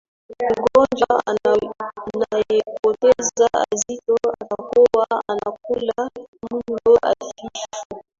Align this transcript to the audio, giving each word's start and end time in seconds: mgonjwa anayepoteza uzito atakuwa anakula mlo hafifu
mgonjwa 0.59 1.23
anayepoteza 1.29 3.47
uzito 3.73 4.15
atakuwa 4.41 5.07
anakula 5.27 5.99
mlo 6.51 6.93
hafifu 7.03 7.89